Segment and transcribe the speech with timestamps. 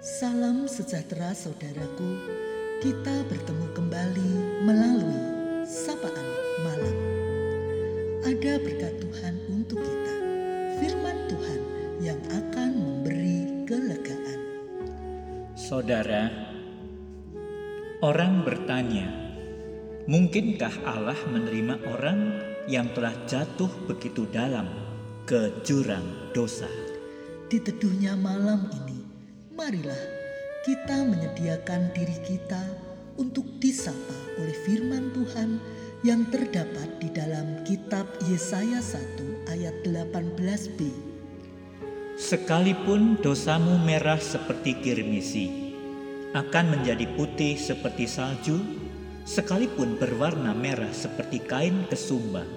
[0.00, 2.24] Salam sejahtera saudaraku.
[2.80, 4.32] Kita bertemu kembali
[4.64, 5.20] melalui
[5.68, 6.28] sapaan
[6.64, 6.96] malam.
[8.24, 10.16] Ada berkat Tuhan untuk kita.
[10.80, 11.60] Firman Tuhan
[12.00, 14.40] yang akan memberi kelegaan.
[15.52, 16.32] Saudara,
[18.00, 19.04] orang bertanya,
[20.08, 22.40] mungkinkah Allah menerima orang
[22.72, 24.64] yang telah jatuh begitu dalam
[25.28, 26.72] ke jurang dosa?
[27.52, 28.89] Di teduhnya malam ini,
[29.60, 30.04] marilah
[30.64, 32.64] kita menyediakan diri kita
[33.20, 35.60] untuk disapa oleh firman Tuhan
[36.00, 40.80] yang terdapat di dalam kitab Yesaya 1 ayat 18b.
[42.16, 45.76] Sekalipun dosamu merah seperti kirmisi,
[46.32, 48.64] akan menjadi putih seperti salju,
[49.28, 52.48] sekalipun berwarna merah seperti kain kesumba,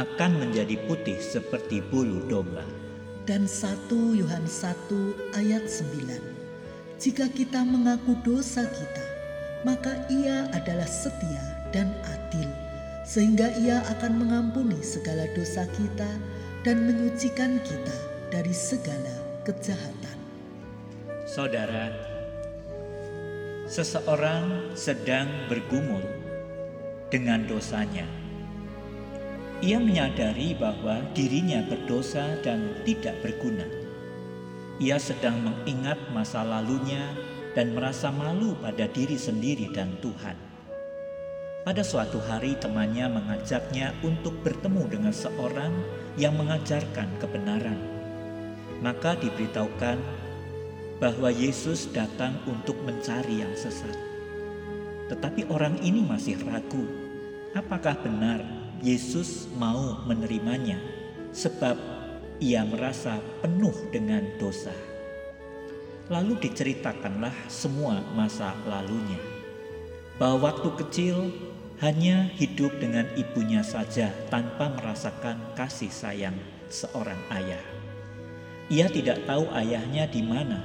[0.00, 2.64] akan menjadi putih seperti bulu domba.
[3.28, 6.37] Dan 1 Yohanes 1 ayat 9.
[6.98, 9.06] Jika kita mengaku dosa kita,
[9.62, 12.50] maka ia adalah setia dan adil,
[13.06, 16.10] sehingga ia akan mengampuni segala dosa kita
[16.66, 17.96] dan menyucikan kita
[18.34, 19.14] dari segala
[19.46, 20.18] kejahatan.
[21.22, 21.94] Saudara,
[23.70, 26.02] seseorang sedang bergumul
[27.14, 28.10] dengan dosanya.
[29.62, 33.77] Ia menyadari bahwa dirinya berdosa dan tidak berguna.
[34.78, 37.10] Ia sedang mengingat masa lalunya
[37.58, 40.38] dan merasa malu pada diri sendiri dan Tuhan.
[41.66, 45.74] Pada suatu hari, temannya mengajaknya untuk bertemu dengan seorang
[46.14, 47.76] yang mengajarkan kebenaran.
[48.78, 49.98] Maka diberitahukan
[51.02, 53.98] bahwa Yesus datang untuk mencari yang sesat.
[55.10, 56.86] Tetapi orang ini masih ragu,
[57.58, 58.46] apakah benar
[58.78, 60.78] Yesus mau menerimanya
[61.34, 61.97] sebab
[62.38, 64.74] ia merasa penuh dengan dosa.
[66.08, 69.18] Lalu diceritakanlah semua masa lalunya.
[70.16, 71.16] Bahwa waktu kecil
[71.78, 76.34] hanya hidup dengan ibunya saja tanpa merasakan kasih sayang
[76.70, 77.62] seorang ayah.
[78.70, 80.62] Ia tidak tahu ayahnya di mana.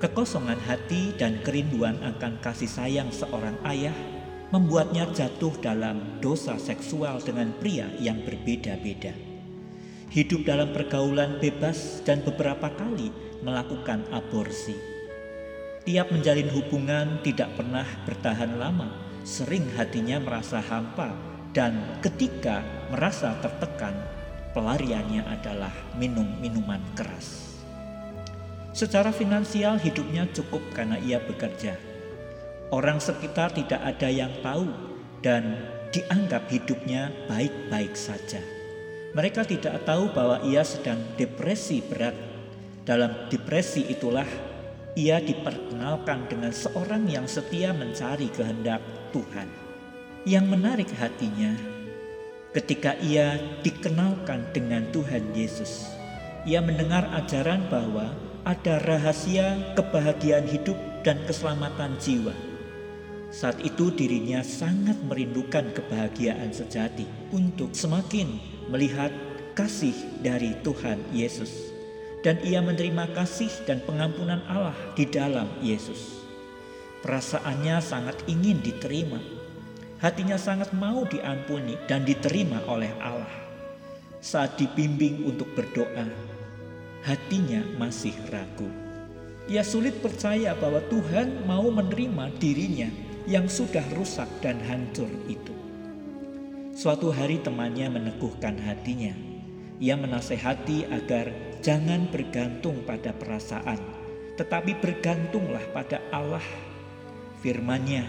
[0.00, 3.94] Kekosongan hati dan kerinduan akan kasih sayang seorang ayah
[4.48, 9.29] membuatnya jatuh dalam dosa seksual dengan pria yang berbeda-beda.
[10.10, 13.14] Hidup dalam pergaulan bebas dan beberapa kali
[13.46, 14.74] melakukan aborsi.
[15.86, 18.90] Tiap menjalin hubungan tidak pernah bertahan lama,
[19.22, 21.14] sering hatinya merasa hampa
[21.54, 22.60] dan ketika
[22.90, 23.94] merasa tertekan,
[24.50, 27.56] pelariannya adalah minum minuman keras.
[28.74, 31.90] Secara finansial hidupnya cukup karena ia bekerja
[32.70, 34.70] Orang sekitar tidak ada yang tahu
[35.26, 35.58] dan
[35.90, 38.38] dianggap hidupnya baik-baik saja.
[39.10, 42.14] Mereka tidak tahu bahwa ia sedang depresi berat.
[42.86, 44.26] Dalam depresi itulah
[44.94, 48.78] ia diperkenalkan dengan seorang yang setia mencari kehendak
[49.10, 49.50] Tuhan.
[50.22, 51.58] Yang menarik hatinya
[52.54, 55.90] ketika ia dikenalkan dengan Tuhan Yesus.
[56.46, 58.14] Ia mendengar ajaran bahwa
[58.46, 62.32] ada rahasia kebahagiaan hidup dan keselamatan jiwa
[63.30, 68.26] saat itu dirinya sangat merindukan kebahagiaan sejati untuk semakin
[68.70, 69.10] melihat
[69.58, 69.92] kasih
[70.22, 71.74] dari Tuhan Yesus.
[72.20, 76.20] Dan ia menerima kasih dan pengampunan Allah di dalam Yesus.
[77.00, 79.16] Perasaannya sangat ingin diterima.
[80.04, 83.40] Hatinya sangat mau diampuni dan diterima oleh Allah.
[84.20, 86.04] Saat dibimbing untuk berdoa,
[87.08, 88.68] hatinya masih ragu.
[89.48, 92.92] Ia sulit percaya bahwa Tuhan mau menerima dirinya
[93.24, 95.69] yang sudah rusak dan hancur itu.
[96.80, 99.12] Suatu hari temannya meneguhkan hatinya.
[99.84, 101.28] Ia menasehati agar
[101.60, 103.76] jangan bergantung pada perasaan,
[104.40, 106.40] tetapi bergantunglah pada Allah.
[107.44, 108.08] Firmannya,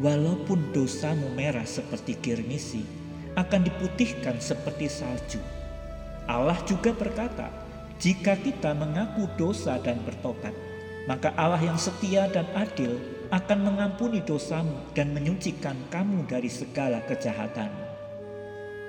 [0.00, 2.80] walaupun dosamu merah seperti kirmisi,
[3.36, 5.44] akan diputihkan seperti salju.
[6.24, 7.52] Allah juga berkata,
[8.00, 10.56] jika kita mengaku dosa dan bertobat,
[11.04, 12.96] maka Allah yang setia dan adil
[13.32, 17.72] akan mengampuni dosamu dan menyucikan kamu dari segala kejahatan.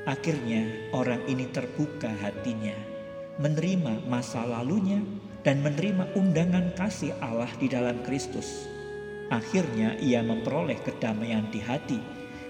[0.03, 2.75] Akhirnya orang ini terbuka hatinya,
[3.39, 4.99] menerima masa lalunya
[5.47, 8.67] dan menerima undangan kasih Allah di dalam Kristus.
[9.31, 12.03] Akhirnya ia memperoleh kedamaian di hati,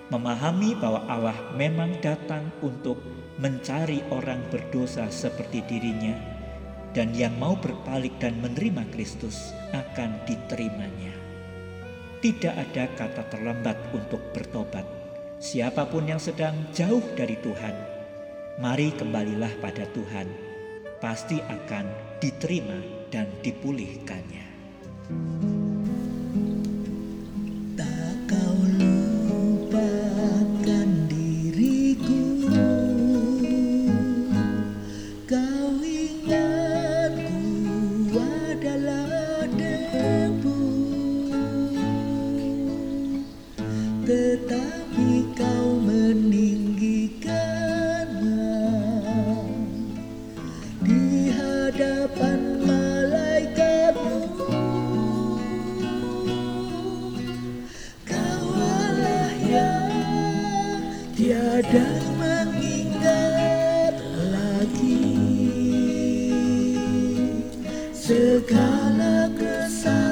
[0.10, 2.98] memahami bahwa Allah memang datang untuk
[3.38, 6.18] mencari orang berdosa seperti dirinya
[6.98, 11.23] dan yang mau berpaling dan menerima Kristus akan diterimanya.
[12.24, 14.88] Tidak ada kata terlambat untuk bertobat.
[15.44, 17.76] Siapa pun yang sedang jauh dari Tuhan,
[18.64, 20.32] mari kembalilah pada Tuhan.
[21.04, 21.84] Pasti akan
[22.24, 22.80] diterima
[23.12, 24.48] dan dipulihkannya.
[61.14, 61.88] Tiada
[62.20, 63.96] mengingat
[64.30, 65.18] lagi
[67.96, 70.03] segala kesalahanku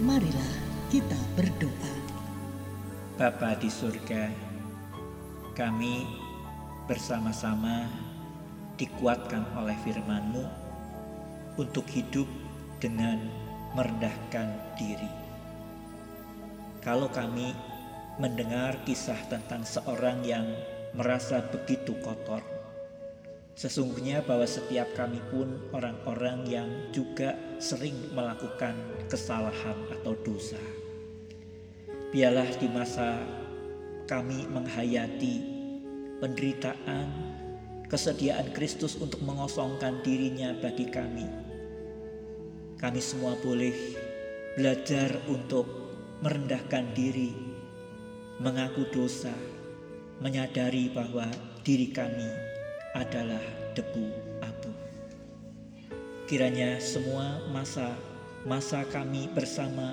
[0.00, 0.52] Marilah
[0.88, 1.92] kita berdoa.
[3.20, 4.32] Bapa di surga,
[5.52, 6.08] kami
[6.88, 7.92] bersama-sama
[8.80, 10.48] dikuatkan oleh firman-Mu
[11.60, 12.24] untuk hidup
[12.80, 13.20] dengan
[13.76, 14.48] merendahkan
[14.80, 15.12] diri.
[16.80, 17.52] Kalau kami
[18.16, 20.48] mendengar kisah tentang seorang yang
[20.96, 22.40] merasa begitu kotor.
[23.56, 28.76] Sesungguhnya bahwa setiap kami pun orang-orang yang juga sering melakukan
[29.08, 30.60] kesalahan atau dosa.
[32.12, 33.16] Biarlah di masa
[34.04, 35.36] kami menghayati
[36.20, 37.08] penderitaan,
[37.88, 41.24] kesediaan Kristus untuk mengosongkan dirinya bagi kami.
[42.76, 43.72] Kami semua boleh
[44.56, 45.64] belajar untuk
[46.20, 47.32] merendahkan diri,
[48.40, 49.32] mengaku dosa,
[50.16, 51.28] menyadari bahwa
[51.60, 52.28] diri kami
[52.96, 53.42] adalah
[53.76, 54.06] debu
[54.40, 54.72] abu.
[56.24, 57.92] Kiranya semua masa
[58.48, 59.92] masa kami bersama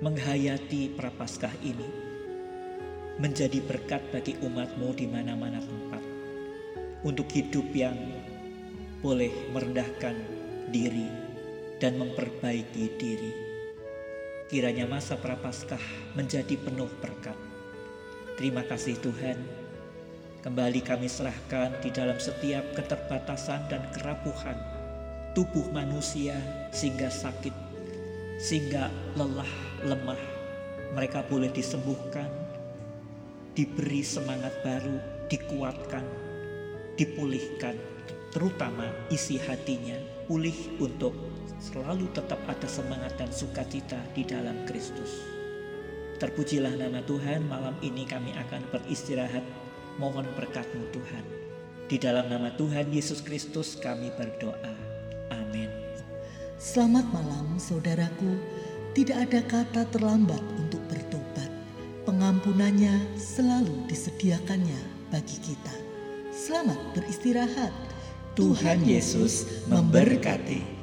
[0.00, 1.84] menghayati prapaskah ini
[3.20, 6.00] menjadi berkat bagi umatmu di mana-mana tempat
[7.04, 7.96] untuk hidup yang
[9.04, 10.16] boleh merendahkan
[10.72, 11.04] diri
[11.76, 13.32] dan memperbaiki diri.
[14.48, 17.49] Kiranya masa prapaskah menjadi penuh berkat
[18.40, 19.36] Terima kasih Tuhan.
[20.40, 24.56] Kembali kami serahkan di dalam setiap keterbatasan dan kerapuhan
[25.36, 26.40] tubuh manusia
[26.72, 27.52] sehingga sakit,
[28.40, 29.52] sehingga lelah,
[29.84, 30.16] lemah.
[30.96, 32.32] Mereka boleh disembuhkan,
[33.52, 34.96] diberi semangat baru,
[35.28, 36.08] dikuatkan,
[36.96, 37.76] dipulihkan,
[38.32, 41.12] terutama isi hatinya pulih untuk
[41.60, 45.39] selalu tetap ada semangat dan sukacita di dalam Kristus.
[46.20, 49.40] Terpujilah nama Tuhan, malam ini kami akan beristirahat.
[49.96, 51.24] Mohon berkatmu Tuhan.
[51.88, 54.76] Di dalam nama Tuhan Yesus Kristus kami berdoa.
[55.32, 55.72] Amin.
[56.60, 58.36] Selamat malam saudaraku.
[58.92, 61.48] Tidak ada kata terlambat untuk bertobat.
[62.04, 65.72] Pengampunannya selalu disediakannya bagi kita.
[66.36, 67.72] Selamat beristirahat.
[68.36, 70.79] Tuhan Yesus memberkati.